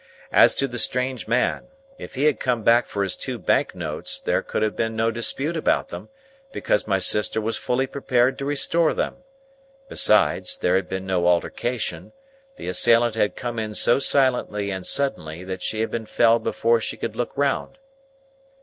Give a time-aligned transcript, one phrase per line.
[0.31, 1.67] As to the strange man;
[1.99, 5.11] if he had come back for his two bank notes there could have been no
[5.11, 6.09] dispute about them,
[6.51, 9.17] because my sister was fully prepared to restore them.
[9.89, 12.13] Besides, there had been no altercation;
[12.55, 16.79] the assailant had come in so silently and suddenly, that she had been felled before
[16.79, 17.77] she could look round.